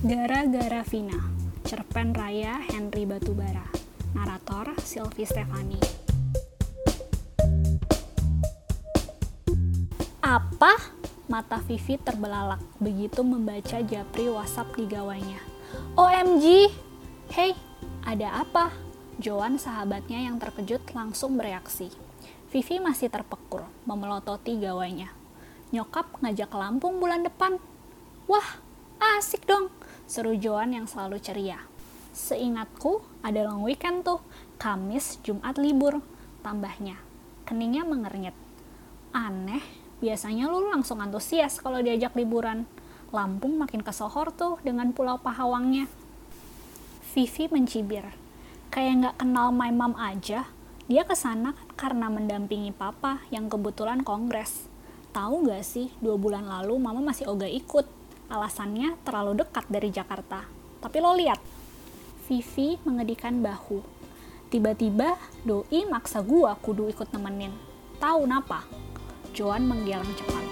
[0.00, 1.20] Gara-gara Vina,
[1.60, 3.68] cerpen raya Henry Batubara.
[4.16, 5.76] Narator Sylvie Stefani.
[10.24, 10.72] Apa?
[11.28, 15.36] Mata Vivi terbelalak begitu membaca japri WhatsApp di gawainya.
[16.00, 16.72] OMG!
[17.36, 17.52] Hei,
[18.00, 18.72] ada apa?
[19.20, 21.92] Joan sahabatnya yang terkejut langsung bereaksi.
[22.48, 25.12] Vivi masih terpekur, memelototi gawainya.
[25.76, 27.60] Nyokap ngajak Lampung bulan depan.
[28.24, 28.64] Wah,
[29.20, 29.68] asik dong,
[30.10, 31.62] seru Joan yang selalu ceria.
[32.10, 34.18] Seingatku, ada long weekend tuh,
[34.58, 36.02] Kamis, Jumat libur,
[36.42, 36.98] tambahnya.
[37.46, 38.34] Keningnya mengernyet.
[39.14, 39.62] Aneh,
[40.02, 42.66] biasanya lu langsung antusias kalau diajak liburan.
[43.14, 45.86] Lampung makin kesohor tuh dengan pulau Pahawangnya.
[47.14, 48.10] Vivi mencibir.
[48.74, 50.50] Kayak nggak kenal my mom aja,
[50.90, 54.66] dia ke sana karena mendampingi papa yang kebetulan kongres.
[55.14, 57.99] Tahu nggak sih, dua bulan lalu mama masih ogah ikut.
[58.30, 60.46] Alasannya terlalu dekat dari Jakarta.
[60.78, 61.42] Tapi lo lihat,
[62.30, 63.82] Vivi mengedikan bahu.
[64.54, 67.50] Tiba-tiba doi maksa gua kudu ikut nemenin.
[67.98, 68.62] Tahu napa?
[69.34, 70.46] Joan menggeleng cepat.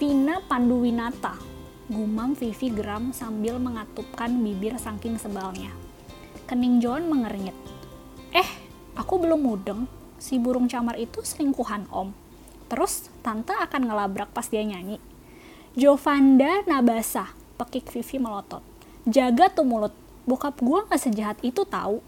[0.00, 1.36] Vina Panduwinata,
[1.92, 5.68] gumam Vivi geram sambil mengatupkan bibir saking sebalnya.
[6.48, 7.56] Kening Joan mengernyit.
[8.32, 8.48] Eh,
[8.96, 9.84] aku belum mudeng.
[10.24, 12.16] Si burung camar itu selingkuhan om.
[12.72, 14.96] Terus tante akan ngelabrak pas dia nyanyi.
[15.76, 18.64] Jovanda Nabasa, pekik Vivi melotot.
[19.04, 19.92] Jaga tuh mulut,
[20.24, 22.00] bokap gua gak sejahat itu tahu.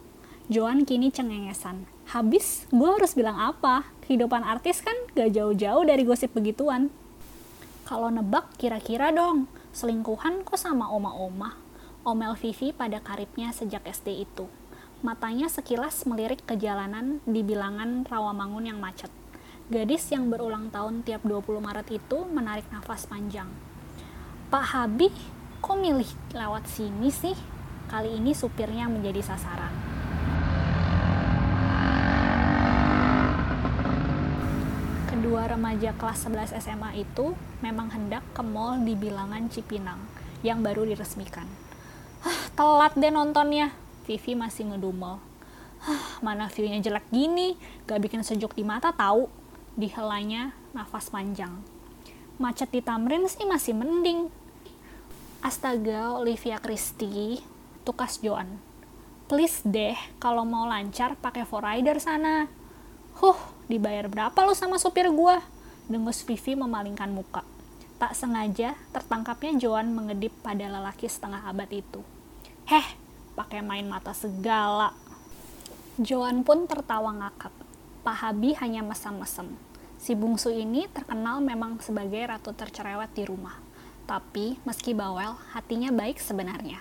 [0.48, 1.84] Joan kini cengengesan.
[2.08, 3.84] Habis, gua harus bilang apa?
[4.08, 6.88] Kehidupan artis kan gak jauh-jauh dari gosip begituan.
[7.84, 9.44] Kalau nebak, kira-kira dong,
[9.76, 11.52] selingkuhan kok sama oma-oma?
[12.00, 14.48] Omel Vivi pada karibnya sejak SD itu.
[15.04, 19.12] Matanya sekilas melirik ke jalanan di bilangan Rawamangun yang macet.
[19.68, 23.44] Gadis yang berulang tahun tiap 20 Maret itu menarik nafas panjang.
[24.48, 25.12] Pak Habib,
[25.60, 27.36] kok milih lewat sini sih?
[27.92, 29.74] Kali ini supirnya menjadi sasaran.
[35.12, 40.00] Kedua remaja kelas 11 SMA itu memang hendak ke mall di bilangan Cipinang
[40.40, 41.44] yang baru diresmikan.
[42.24, 43.84] Hah, telat deh nontonnya.
[44.06, 45.18] Vivi masih ngedumel.
[45.82, 49.26] Hah, mana view-nya jelek gini, gak bikin sejuk di mata tahu.
[49.74, 51.60] Dihelanya nafas panjang.
[52.38, 54.30] Macet di Tamrin sih masih mending.
[55.42, 57.42] Astaga, Olivia Christie,
[57.84, 58.62] tukas Joan.
[59.26, 62.46] Please deh, kalau mau lancar pakai rider sana.
[63.18, 65.42] Huh, dibayar berapa lo sama supir gua?
[65.90, 67.42] Dengus Vivi memalingkan muka.
[67.96, 72.04] Tak sengaja, tertangkapnya Joan mengedip pada lelaki setengah abad itu.
[72.68, 72.84] Heh,
[73.36, 74.96] pakai main mata segala.
[76.00, 77.52] Joan pun tertawa ngakak.
[78.00, 79.52] Pak Habi hanya mesem-mesem.
[80.00, 83.60] Si bungsu ini terkenal memang sebagai ratu tercerewet di rumah.
[84.08, 86.80] Tapi, meski bawel, hatinya baik sebenarnya.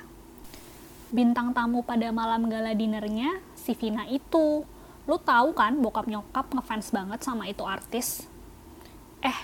[1.09, 4.63] Bintang tamu pada malam gala dinernya, si Vina itu.
[5.05, 8.29] Lu tahu kan bokap nyokap ngefans banget sama itu artis?
[9.25, 9.39] Eh,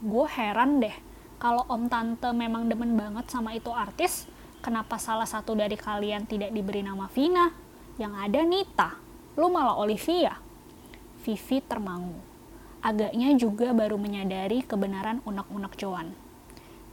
[0.00, 0.96] gue heran deh.
[1.36, 4.24] Kalau om tante memang demen banget sama itu artis,
[4.60, 7.48] kenapa salah satu dari kalian tidak diberi nama Vina?
[7.96, 8.90] Yang ada Nita.
[9.36, 10.36] Lu malah Olivia.
[11.24, 12.16] Vivi termangu.
[12.84, 16.14] Agaknya juga baru menyadari kebenaran unek-unek Joan.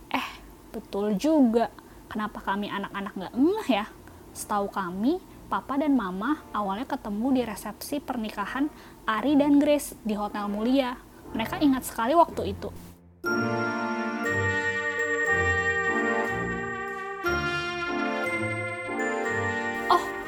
[0.10, 0.30] Eh,
[0.74, 1.70] betul juga.
[2.10, 3.86] Kenapa kami anak-anak gak ngeh ya?
[4.34, 8.70] Setahu kami, Papa dan Mama awalnya ketemu di resepsi pernikahan
[9.06, 10.98] Ari dan Grace di Hotel Mulia.
[11.34, 12.93] Mereka ingat sekali waktu itu.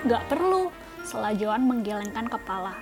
[0.05, 0.69] Gak perlu.
[1.05, 2.77] Setelah Joan menggelengkan kepala.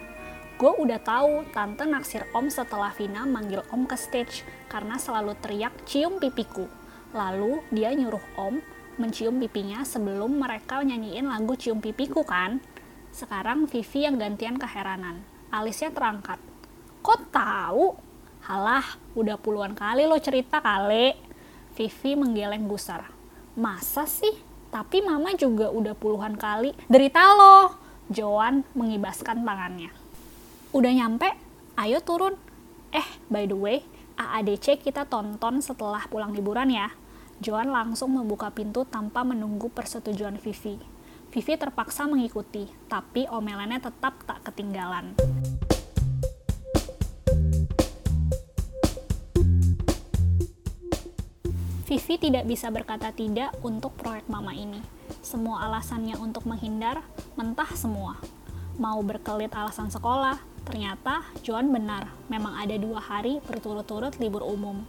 [0.56, 5.74] Gue udah tahu tante naksir om setelah Vina manggil om ke stage karena selalu teriak
[5.84, 6.70] cium pipiku.
[7.12, 8.58] Lalu dia nyuruh om
[8.98, 12.62] mencium pipinya sebelum mereka nyanyiin lagu Cium Pipiku kan?
[13.14, 15.22] Sekarang Vivi yang gantian keheranan.
[15.54, 16.42] Alisnya terangkat.
[17.06, 17.94] Kok tahu?
[18.44, 21.14] Halah, udah puluhan kali lo cerita kali.
[21.74, 23.10] Vivi menggeleng gusar.
[23.58, 24.53] Masa sih?
[24.74, 26.74] Tapi mama juga udah puluhan kali.
[26.90, 27.78] Derita lo.
[28.10, 29.94] Joan mengibaskan tangannya.
[30.74, 31.30] Udah nyampe?
[31.78, 32.34] Ayo turun.
[32.90, 33.86] Eh, by the way,
[34.18, 36.90] AADC kita tonton setelah pulang liburan ya.
[37.38, 40.82] Joan langsung membuka pintu tanpa menunggu persetujuan Vivi.
[41.30, 45.14] Vivi terpaksa mengikuti, tapi omelannya tetap tak ketinggalan.
[51.94, 54.82] Vivi tidak bisa berkata tidak untuk proyek mama ini.
[55.22, 57.06] Semua alasannya untuk menghindar,
[57.38, 58.18] mentah semua.
[58.82, 64.88] Mau berkelit alasan sekolah, Ternyata Joan benar, memang ada dua hari berturut-turut libur umum.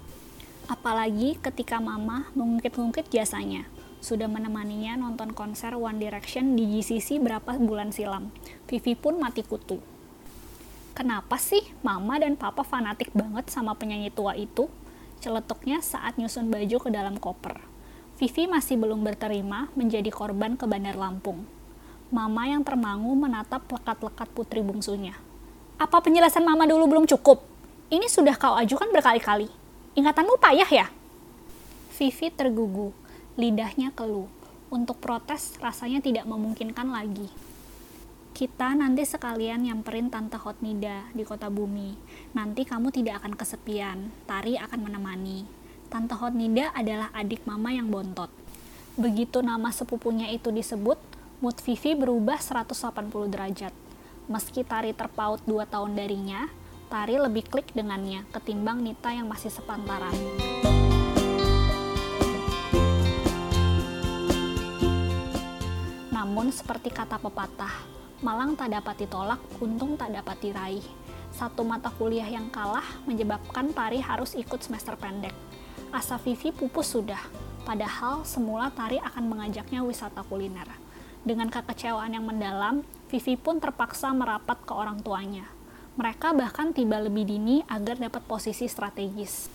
[0.71, 3.67] Apalagi ketika mama mengungkit-ungkit jasanya,
[3.99, 8.31] sudah menemaninya nonton konser One Direction di GCC berapa bulan silam.
[8.71, 9.83] Vivi pun mati kutu.
[10.95, 14.71] Kenapa sih mama dan papa fanatik banget sama penyanyi tua itu?
[15.25, 17.57] Celetuknya saat nyusun baju ke dalam koper.
[18.21, 21.49] Vivi masih belum berterima menjadi korban ke Bandar Lampung.
[22.13, 25.17] Mama yang termangu menatap lekat-lekat putri bungsunya.
[25.81, 27.41] Apa penjelasan mama dulu belum cukup?
[27.89, 29.49] Ini sudah kau ajukan berkali-kali.
[29.97, 30.87] Ingatanmu payah ya?
[31.97, 32.93] Vivi tergugu,
[33.41, 34.29] lidahnya keluh.
[34.69, 37.33] Untuk protes rasanya tidak memungkinkan lagi.
[38.35, 41.95] Kita nanti sekalian nyamperin Tante Hotnida di kota bumi.
[42.35, 45.47] Nanti kamu tidak akan kesepian, Tari akan menemani.
[45.87, 48.27] Tante Hotnida adalah adik mama yang bontot.
[48.99, 50.99] Begitu nama sepupunya itu disebut,
[51.39, 53.71] mood Vivi berubah 180 derajat.
[54.27, 56.51] Meski Tari terpaut 2 tahun darinya,
[56.91, 60.11] Tari lebih klik dengannya ketimbang Nita yang masih sepantaran.
[66.11, 67.94] Namun seperti kata pepatah,
[68.25, 70.87] malang tak dapat ditolak, untung tak dapat diraih.
[71.29, 75.37] Satu mata kuliah yang kalah menyebabkan Tari harus ikut semester pendek.
[75.93, 77.21] Asa Vivi pupus sudah,
[77.69, 80.73] padahal semula Tari akan mengajaknya wisata kuliner.
[81.21, 82.81] Dengan kekecewaan yang mendalam,
[83.13, 85.45] Vivi pun terpaksa merapat ke orang tuanya.
[86.01, 89.53] Mereka bahkan tiba lebih dini agar dapat posisi strategis.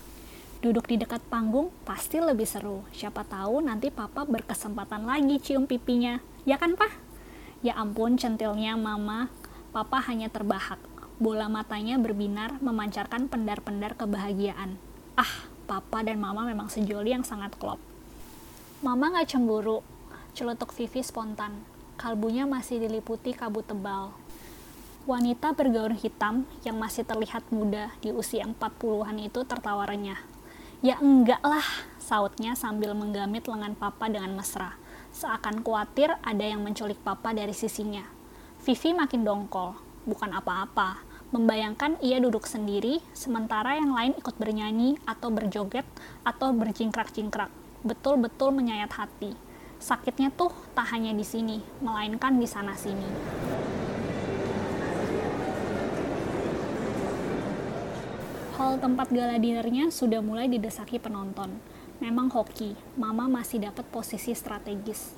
[0.62, 2.86] Duduk di dekat panggung pasti lebih seru.
[2.94, 6.22] Siapa tahu nanti papa berkesempatan lagi cium pipinya.
[6.46, 7.09] Ya kan, Pak?
[7.60, 9.28] Ya ampun, centilnya mama.
[9.76, 10.80] Papa hanya terbahak.
[11.20, 14.80] Bola matanya berbinar memancarkan pendar-pendar kebahagiaan.
[15.20, 17.76] Ah, papa dan mama memang sejoli yang sangat klop.
[18.80, 19.84] Mama gak cemburu,
[20.32, 21.60] Celutuk Vivi spontan.
[22.00, 24.16] Kalbunya masih diliputi kabut tebal.
[25.04, 30.24] Wanita bergaun hitam yang masih terlihat muda di usia 40-an itu tertawa renyah.
[30.80, 31.68] Ya enggak lah,
[32.00, 34.79] sautnya sambil menggamit lengan papa dengan mesra.
[35.20, 38.08] Seakan khawatir ada yang menculik papa dari sisinya.
[38.64, 39.76] Vivi makin dongkol,
[40.08, 41.04] bukan apa-apa.
[41.36, 45.84] Membayangkan ia duduk sendiri, sementara yang lain ikut bernyanyi atau berjoget
[46.24, 47.52] atau berjingkrak-jingkrak.
[47.84, 49.50] Betul-betul menyayat hati
[49.80, 53.08] sakitnya tuh tak hanya di sini, melainkan di sana-sini.
[58.60, 61.79] Hal tempat gala dinernya sudah mulai didesaki penonton.
[62.00, 65.12] Memang hoki, Mama masih dapat posisi strategis.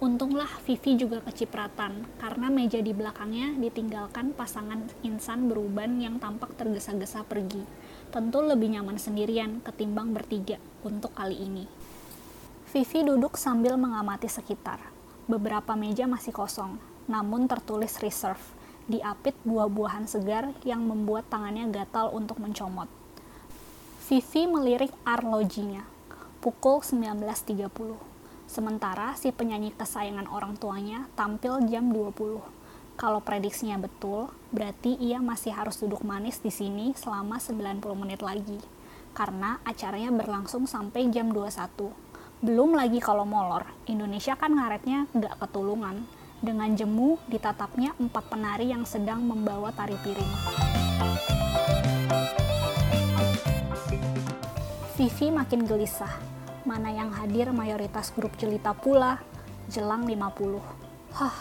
[0.00, 7.28] Untunglah Vivi juga kecipratan, karena meja di belakangnya ditinggalkan pasangan insan beruban yang tampak tergesa-gesa
[7.28, 7.60] pergi.
[8.08, 11.68] Tentu lebih nyaman sendirian ketimbang bertiga untuk kali ini.
[12.72, 14.80] Vivi duduk sambil mengamati sekitar.
[15.28, 18.40] Beberapa meja masih kosong, namun tertulis reserve,
[18.88, 22.88] diapit buah-buahan segar yang membuat tangannya gatal untuk mencomot.
[24.04, 25.93] Vivi melirik arlojinya,
[26.44, 27.72] pukul 19.30.
[28.44, 32.44] Sementara si penyanyi kesayangan orang tuanya tampil jam 20.
[33.00, 38.60] Kalau prediksinya betul, berarti ia masih harus duduk manis di sini selama 90 menit lagi.
[39.16, 42.04] Karena acaranya berlangsung sampai jam 21
[42.44, 46.04] belum lagi kalau molor, Indonesia kan ngaretnya nggak ketulungan.
[46.44, 50.32] Dengan jemu ditatapnya empat penari yang sedang membawa tari piring.
[54.92, 56.33] Vivi makin gelisah.
[56.64, 59.20] Mana yang hadir mayoritas grup jelita pula,
[59.68, 60.64] jelang 50.
[61.12, 61.36] Hah,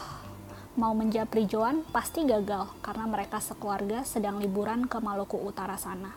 [0.76, 6.12] mau menjapri Joan pasti gagal karena mereka sekeluarga sedang liburan ke Maluku Utara sana.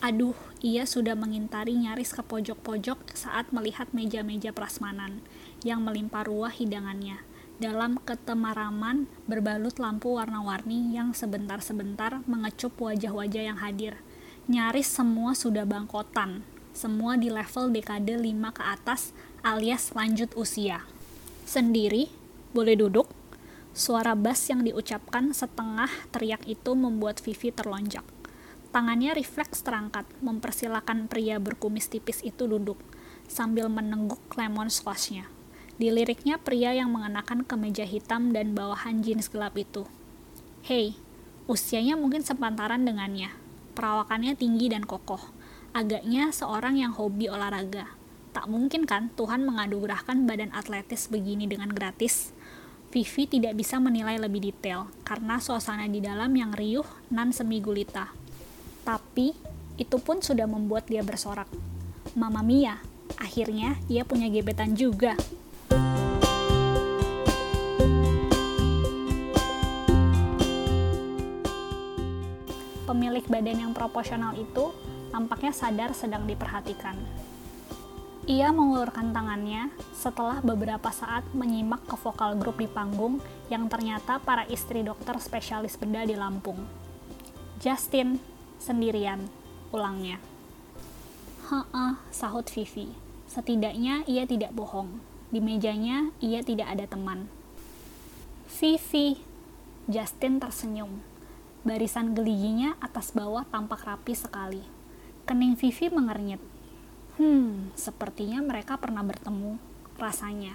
[0.00, 0.32] Aduh,
[0.64, 5.20] ia sudah mengintari nyaris ke pojok-pojok saat melihat meja-meja prasmanan
[5.60, 7.20] yang melimpah ruah hidangannya
[7.60, 14.00] dalam ketemaraman berbalut lampu warna-warni yang sebentar-sebentar mengecup wajah-wajah yang hadir.
[14.48, 16.44] Nyaris semua sudah bangkotan,
[16.76, 20.84] semua di level dekade 5 ke atas alias lanjut usia.
[21.48, 22.12] Sendiri,
[22.52, 23.08] boleh duduk?
[23.72, 28.04] Suara bass yang diucapkan setengah teriak itu membuat Vivi terlonjak.
[28.76, 32.76] Tangannya refleks terangkat, mempersilahkan pria berkumis tipis itu duduk,
[33.24, 35.32] sambil menengguk lemon squashnya.
[35.80, 39.88] Di liriknya pria yang mengenakan kemeja hitam dan bawahan jeans gelap itu.
[40.60, 40.92] Hei,
[41.48, 43.32] usianya mungkin sepantaran dengannya.
[43.72, 45.35] Perawakannya tinggi dan kokoh.
[45.76, 47.84] Agaknya seorang yang hobi olahraga.
[48.32, 52.32] Tak mungkin kan Tuhan mengadugrahkan badan atletis begini dengan gratis?
[52.88, 58.08] Vivi tidak bisa menilai lebih detail karena suasana di dalam yang riuh nan semi gulita.
[58.88, 59.36] Tapi
[59.76, 61.52] itu pun sudah membuat dia bersorak.
[62.16, 62.80] Mama Mia,
[63.20, 65.12] akhirnya ia punya gebetan juga.
[72.86, 74.72] pemilik badan yang proporsional itu
[75.14, 76.96] tampaknya sadar sedang diperhatikan.
[78.26, 84.42] Ia mengulurkan tangannya setelah beberapa saat menyimak ke vokal grup di panggung yang ternyata para
[84.50, 86.58] istri dokter spesialis bedah di Lampung.
[87.62, 88.18] Justin,
[88.58, 89.30] sendirian,
[89.70, 90.18] ulangnya.
[91.46, 92.90] Heeh, sahut Vivi.
[93.30, 94.98] Setidaknya ia tidak bohong.
[95.30, 97.30] Di mejanya ia tidak ada teman.
[98.50, 99.22] Vivi,
[99.86, 100.98] Justin tersenyum.
[101.62, 104.66] Barisan geliginya atas bawah tampak rapi sekali.
[105.26, 106.38] Kening Vivi mengernyit
[107.16, 109.56] Hmm, sepertinya mereka pernah bertemu,
[109.96, 110.52] rasanya.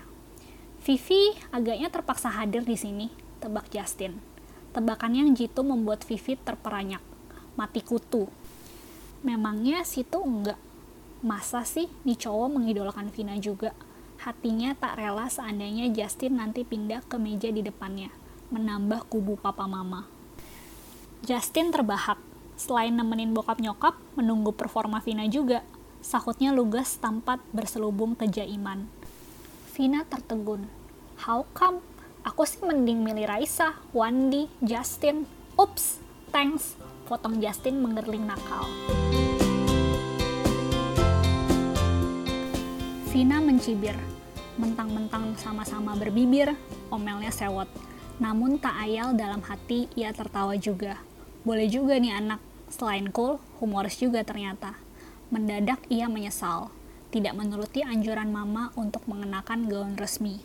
[0.86, 3.10] Vivi agaknya terpaksa hadir di sini,
[3.42, 4.22] tebak Justin.
[4.70, 7.02] Tebakan yang jitu membuat Vivi terperanyak,
[7.58, 8.30] mati kutu.
[9.26, 10.62] Memangnya situ enggak?
[11.26, 13.74] Masa sih nih cowok mengidolakan Vina juga?
[14.22, 18.14] Hatinya tak rela seandainya Justin nanti pindah ke meja di depannya,
[18.54, 20.06] menambah kubu papa mama.
[21.26, 22.22] Justin terbahak,
[22.62, 25.66] selain nemenin bokap nyokap, menunggu performa Vina juga,
[26.02, 28.90] Sahutnya lugas tampat berselubung kejaiman.
[29.78, 30.66] Vina tertegun.
[31.22, 31.78] How come?
[32.26, 35.30] Aku sih mending milih Raisa, Wandi, Justin.
[35.54, 36.02] Ups,
[36.34, 36.74] thanks.
[37.06, 38.66] Potong Justin menggerling nakal.
[43.14, 43.94] Vina mencibir.
[44.58, 46.58] Mentang-mentang sama-sama berbibir,
[46.90, 47.70] omelnya sewot.
[48.18, 50.98] Namun tak ayal dalam hati ia tertawa juga.
[51.46, 54.80] Boleh juga nih anak, selain cool, humoris juga ternyata.
[55.30, 56.72] Mendadak ia menyesal,
[57.12, 60.42] tidak menuruti anjuran mama untuk mengenakan gaun resmi.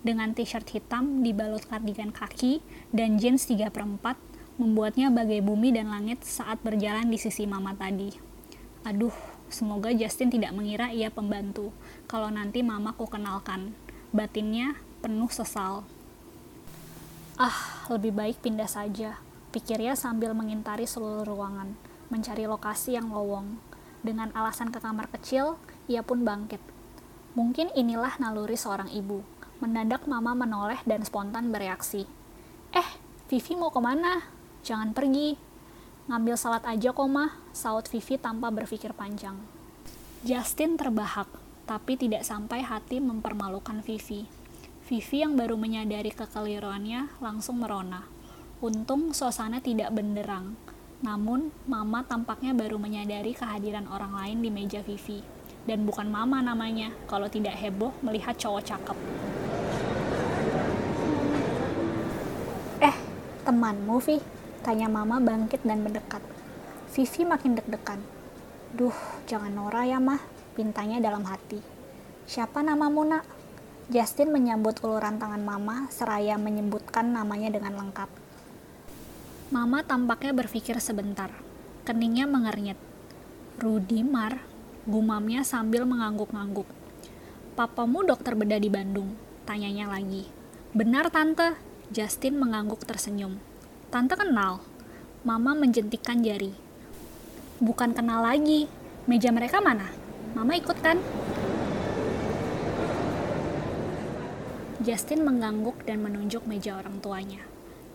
[0.00, 4.16] Dengan t-shirt hitam dibalut kardigan kaki dan jeans 3 per 4,
[4.56, 8.16] membuatnya bagai bumi dan langit saat berjalan di sisi mama tadi.
[8.88, 9.12] Aduh,
[9.52, 11.74] semoga Justin tidak mengira ia pembantu,
[12.08, 13.76] kalau nanti mama ku kenalkan.
[14.16, 15.84] Batinnya penuh sesal.
[17.36, 21.74] Ah, lebih baik pindah saja, pikirnya sambil mengintari seluruh ruangan,
[22.08, 23.58] mencari lokasi yang lowong.
[24.06, 25.58] Dengan alasan ke kamar kecil,
[25.90, 26.62] ia pun bangkit.
[27.36, 29.20] Mungkin inilah naluri seorang ibu.
[29.60, 32.08] Mendadak mama menoleh dan spontan bereaksi.
[32.72, 32.88] Eh,
[33.26, 34.22] Vivi mau ke mana?
[34.62, 35.36] Jangan pergi.
[36.06, 39.34] Ngambil salat aja kok mah, saut Vivi tanpa berpikir panjang.
[40.22, 41.26] Justin terbahak,
[41.66, 44.26] tapi tidak sampai hati mempermalukan Vivi.
[44.86, 48.06] Vivi yang baru menyadari kekeliruannya langsung merona.
[48.56, 50.56] Untung suasana tidak benderang,
[51.04, 55.20] namun, Mama tampaknya baru menyadari kehadiran orang lain di meja Vivi.
[55.68, 58.96] Dan bukan Mama namanya, kalau tidak heboh melihat cowok cakep.
[62.80, 62.96] Eh,
[63.44, 64.24] temanmu, Vi?
[64.64, 66.24] Tanya Mama bangkit dan mendekat.
[66.96, 68.00] Vivi makin deg-degan.
[68.72, 68.96] Duh,
[69.28, 70.24] jangan Nora ya, Mah.
[70.56, 71.60] Pintanya dalam hati.
[72.24, 73.28] Siapa namamu, nak?
[73.92, 78.25] Justin menyambut uluran tangan Mama seraya menyebutkan namanya dengan lengkap.
[79.46, 81.30] Mama tampaknya berpikir sebentar.
[81.86, 82.74] Keningnya mengernyit.
[83.62, 84.42] Rudy Mar,
[84.90, 86.66] gumamnya sambil mengangguk-ngangguk.
[87.54, 89.14] Papamu dokter bedah di Bandung,
[89.46, 90.26] tanyanya lagi.
[90.74, 91.54] Benar tante,
[91.94, 93.38] Justin mengangguk tersenyum.
[93.94, 94.66] Tante kenal.
[95.22, 96.50] Mama menjentikkan jari.
[97.62, 98.66] Bukan kenal lagi.
[99.06, 99.86] Meja mereka mana?
[100.34, 100.98] Mama ikut kan?
[104.82, 107.46] Justin mengangguk dan menunjuk meja orang tuanya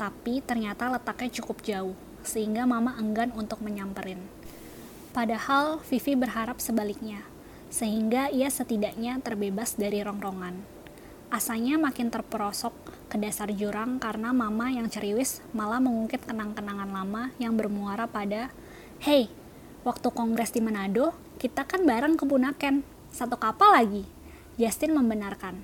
[0.02, 1.94] tapi ternyata letaknya cukup jauh,
[2.26, 4.18] sehingga mama enggan untuk menyamperin.
[5.14, 7.22] Padahal Vivi berharap sebaliknya,
[7.70, 10.58] sehingga ia setidaknya terbebas dari rongrongan.
[11.30, 12.74] Asanya makin terperosok
[13.14, 18.50] ke dasar jurang karena mama yang ceriwis malah mengungkit kenang-kenangan lama yang bermuara pada,
[18.98, 19.30] Hey,
[19.86, 22.82] waktu kongres di Manado, kita kan bareng ke Bunaken,
[23.14, 24.04] satu kapal lagi.
[24.58, 25.62] Justin membenarkan.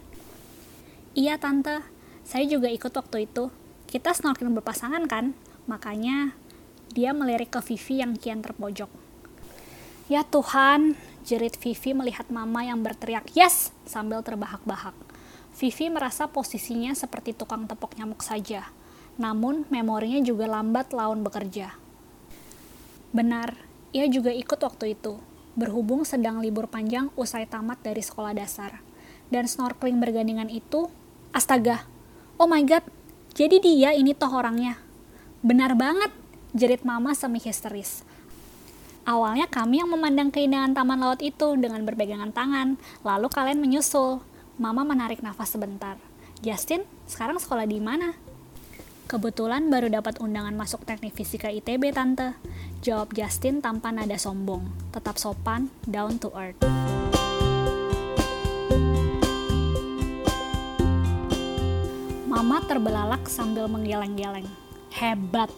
[1.18, 1.82] Iya tante,
[2.22, 3.50] saya juga ikut waktu itu,
[3.88, 5.32] kita snorkeling berpasangan kan?
[5.66, 6.36] Makanya
[6.92, 8.92] dia melirik ke Vivi yang kian terpojok.
[10.12, 10.96] Ya Tuhan,
[11.28, 14.96] jerit Vivi melihat mama yang berteriak yes sambil terbahak-bahak.
[15.58, 18.70] Vivi merasa posisinya seperti tukang tepok nyamuk saja.
[19.18, 21.74] Namun, memorinya juga lambat laun bekerja.
[23.10, 23.58] Benar,
[23.90, 25.18] ia juga ikut waktu itu,
[25.58, 28.78] berhubung sedang libur panjang usai tamat dari sekolah dasar.
[29.34, 30.88] Dan snorkeling bergandingan itu,
[31.34, 31.90] astaga,
[32.38, 32.86] oh my god,
[33.38, 34.82] jadi dia ini toh orangnya.
[35.46, 36.10] Benar banget,
[36.58, 38.02] jerit mama semi histeris.
[39.06, 44.26] Awalnya kami yang memandang keindahan taman laut itu dengan berpegangan tangan, lalu kalian menyusul.
[44.58, 46.02] Mama menarik nafas sebentar.
[46.42, 48.18] Justin, sekarang sekolah di mana?
[49.06, 52.34] Kebetulan baru dapat undangan masuk teknik fisika ITB, Tante.
[52.82, 56.58] Jawab Justin tanpa nada sombong, tetap sopan, down to earth.
[62.38, 64.46] Mama terbelalak sambil menggeleng-geleng.
[64.94, 65.50] Hebat.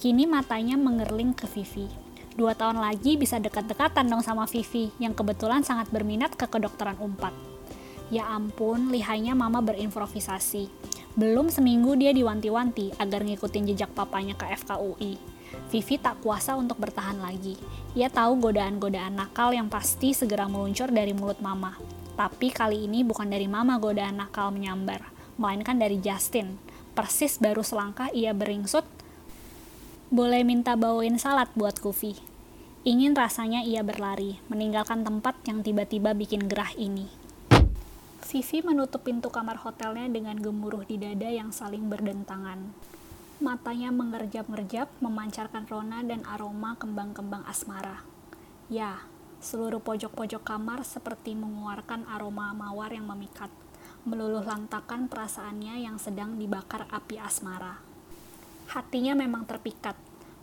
[0.00, 1.84] Kini matanya mengerling ke Vivi.
[2.32, 7.36] Dua tahun lagi bisa dekat-dekatan dong sama Vivi, yang kebetulan sangat berminat ke kedokteran umpat.
[8.08, 10.72] Ya ampun, lihainya mama berimprovisasi.
[11.12, 15.20] Belum seminggu dia diwanti-wanti agar ngikutin jejak papanya ke FKUI.
[15.68, 17.60] Vivi tak kuasa untuk bertahan lagi.
[17.92, 21.76] Ia tahu godaan-godaan nakal yang pasti segera meluncur dari mulut mama.
[22.16, 26.58] Tapi kali ini bukan dari mama godaan nakal menyambar, melainkan dari Justin.
[26.94, 28.86] Persis baru selangkah ia beringsut
[30.14, 32.14] boleh minta bawain salad buat Kufi.
[32.86, 37.10] Ingin rasanya ia berlari, meninggalkan tempat yang tiba-tiba bikin gerah ini.
[38.22, 42.62] Vivi menutup pintu kamar hotelnya dengan gemuruh di dada yang saling berdentangan.
[43.42, 48.06] Matanya mengerjap-ngerjap, memancarkan rona dan aroma kembang-kembang asmara.
[48.70, 49.02] Ya,
[49.42, 53.50] seluruh pojok-pojok kamar seperti mengeluarkan aroma mawar yang memikat,
[54.04, 57.80] meluluh lantakan perasaannya yang sedang dibakar api asmara.
[58.72, 59.96] Hatinya memang terpikat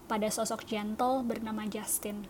[0.10, 2.26] pada sosok gentle bernama Justin.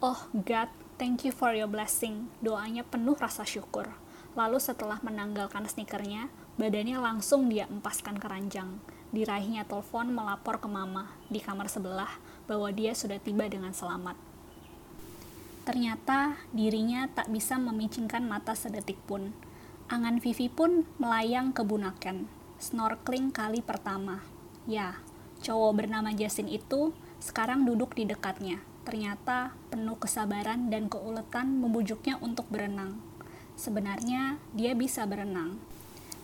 [0.00, 2.32] Oh God, thank you for your blessing.
[2.40, 3.92] Doanya penuh rasa syukur.
[4.32, 8.80] Lalu setelah menanggalkan sneakernya, badannya langsung dia empaskan keranjang.
[9.10, 12.10] Diraihnya telepon melapor ke mama di kamar sebelah
[12.46, 14.14] bahwa dia sudah tiba dengan selamat.
[15.66, 19.34] Ternyata dirinya tak bisa memicingkan mata sedetik pun.
[19.90, 22.30] Angan Vivi pun melayang ke Bunaken,
[22.62, 24.22] snorkeling kali pertama.
[24.62, 25.02] Ya,
[25.40, 28.60] Cowok bernama Justin itu sekarang duduk di dekatnya.
[28.84, 33.00] Ternyata penuh kesabaran dan keuletan membujuknya untuk berenang.
[33.56, 35.56] Sebenarnya dia bisa berenang.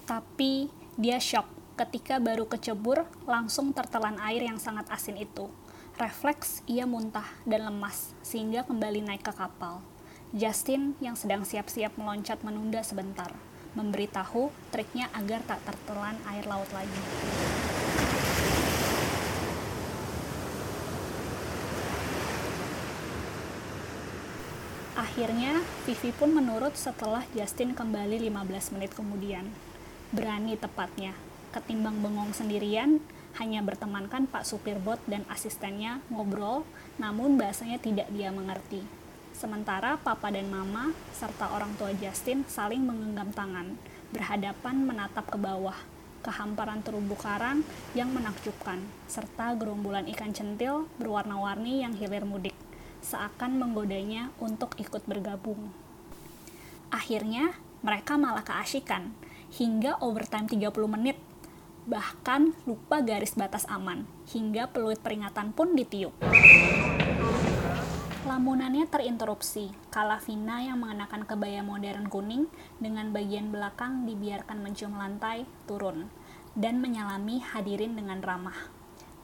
[0.05, 0.69] Tapi
[1.01, 1.49] dia shock
[1.81, 5.49] ketika baru kecebur langsung tertelan air yang sangat asin itu.
[5.97, 9.81] Refleks ia muntah dan lemas sehingga kembali naik ke kapal.
[10.37, 13.33] Justin yang sedang siap-siap meloncat menunda sebentar,
[13.77, 17.03] memberitahu triknya agar tak tertelan air laut lagi.
[24.97, 29.45] Akhirnya, Vivi pun menurut setelah Justin kembali 15 menit kemudian.
[30.09, 31.13] Berani tepatnya,
[31.53, 33.05] ketimbang bengong sendirian,
[33.37, 36.65] hanya bertemankan Pak supir bot dan asistennya ngobrol,
[36.97, 38.81] namun bahasanya tidak dia mengerti.
[39.37, 43.77] Sementara papa dan mama, serta orang tua Justin saling menggenggam tangan,
[44.09, 45.77] berhadapan menatap ke bawah,
[46.25, 47.61] ke hamparan terumbu karang
[47.93, 52.57] yang menakjubkan, serta gerombolan ikan centil berwarna-warni yang hilir mudik
[53.07, 55.71] seakan menggodanya untuk ikut bergabung.
[56.91, 57.55] Akhirnya,
[57.87, 59.15] mereka malah keasikan
[59.55, 61.19] hingga overtime 30 menit.
[61.87, 66.19] Bahkan lupa garis batas aman, hingga peluit peringatan pun ditiup.
[68.37, 75.49] Lamunannya terinterupsi, kala Vina yang mengenakan kebaya modern kuning dengan bagian belakang dibiarkan mencium lantai
[75.65, 76.13] turun
[76.53, 78.69] dan menyalami hadirin dengan ramah.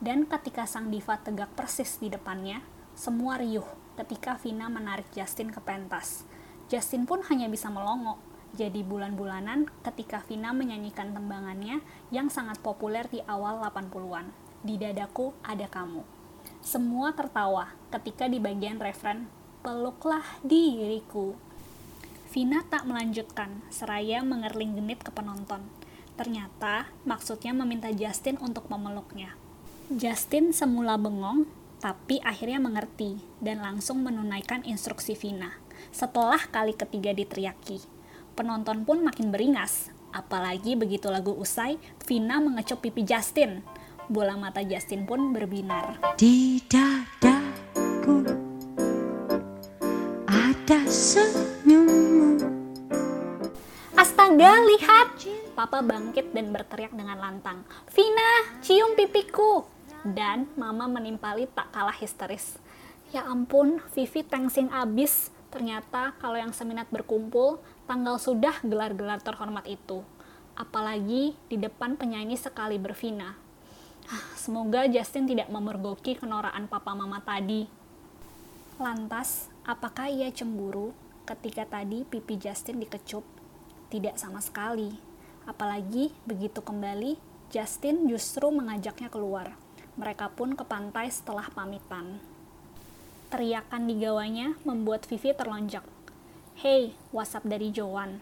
[0.01, 2.65] Dan ketika sang diva tegak persis di depannya,
[2.97, 3.69] semua riuh
[4.01, 6.25] ketika Vina menarik Justin ke pentas.
[6.65, 8.17] Justin pun hanya bisa melongo,
[8.57, 14.33] jadi bulan-bulanan ketika Vina menyanyikan tembangannya yang sangat populer di awal 80-an.
[14.65, 16.22] Di dadaku ada kamu.
[16.63, 19.27] Semua tertawa ketika di bagian referen,
[19.59, 21.35] peluklah diriku.
[22.31, 25.59] Vina tak melanjutkan, seraya mengerling genit ke penonton.
[26.15, 29.35] Ternyata maksudnya meminta Justin untuk memeluknya.
[29.91, 31.51] Justin semula bengong,
[31.83, 35.59] tapi akhirnya mengerti dan langsung menunaikan instruksi Vina.
[35.91, 37.83] Setelah kali ketiga diteriaki,
[38.39, 39.91] penonton pun makin beringas.
[40.15, 41.75] Apalagi begitu lagu usai,
[42.07, 43.59] Vina mengecup pipi Justin.
[44.09, 45.99] Bola mata Justin pun berbinar.
[46.19, 48.23] Di dadaku
[50.27, 52.39] ada senyummu.
[53.93, 55.21] Astaga, lihat!
[55.53, 57.61] Papa bangkit dan berteriak dengan lantang.
[57.93, 59.73] Vina, cium pipiku!
[60.03, 62.59] dan mama menimpali tak kalah histeris.
[63.15, 65.31] Ya ampun, Vivi tensing abis.
[65.47, 70.03] Ternyata kalau yang seminat berkumpul, tanggal sudah gelar-gelar terhormat itu.
[70.53, 73.42] Apalagi di depan penyanyi sekali bervina.
[74.35, 77.63] Semoga Justin tidak memergoki kenoraan papa mama tadi.
[78.75, 80.91] Lantas, apakah ia cemburu
[81.23, 83.23] ketika tadi pipi Justin dikecup?
[83.87, 84.91] Tidak sama sekali.
[85.47, 87.15] Apalagi begitu kembali,
[87.53, 89.55] Justin justru mengajaknya keluar.
[89.95, 92.19] Mereka pun ke pantai setelah pamitan.
[93.31, 95.85] Teriakan di gawanya membuat Vivi terlonjak.
[96.59, 98.19] Hey, WhatsApp dari Joan.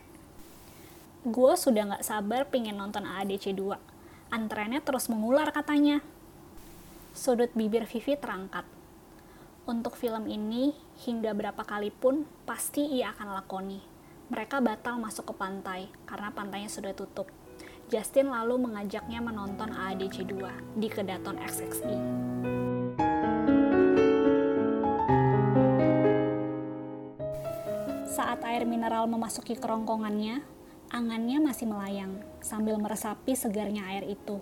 [1.26, 3.90] Gue sudah gak sabar pengen nonton AADC 2
[4.32, 6.00] antreannya terus mengular katanya.
[7.12, 8.63] Sudut bibir Vivi terangkat.
[9.67, 10.74] Untuk film ini,
[11.06, 13.84] hingga berapa kali pun, pasti ia akan lakoni.
[14.32, 17.28] Mereka batal masuk ke pantai, karena pantainya sudah tutup.
[17.91, 22.00] Justin lalu mengajaknya menonton AADC 2 di Kedaton XXI.
[28.08, 30.39] Saat air mineral memasuki kerongkongannya,
[30.88, 34.41] angannya masih melayang sambil meresapi segarnya air itu.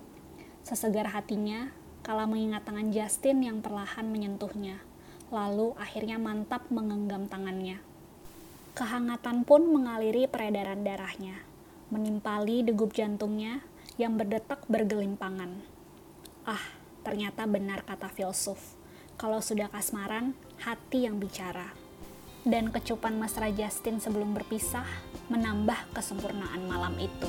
[0.60, 4.80] Sesegar hatinya kala mengingat tangan Justin yang perlahan menyentuhnya,
[5.28, 7.78] lalu akhirnya mantap menggenggam tangannya.
[8.74, 11.44] Kehangatan pun mengaliri peredaran darahnya,
[11.92, 13.60] menimpali degup jantungnya
[14.00, 15.60] yang berdetak bergelimpangan.
[16.48, 16.64] Ah,
[17.04, 18.80] ternyata benar kata filsuf.
[19.20, 20.32] Kalau sudah kasmaran,
[20.64, 21.76] hati yang bicara
[22.44, 24.86] dan kecupan mesra Justin sebelum berpisah
[25.28, 27.28] menambah kesempurnaan malam itu.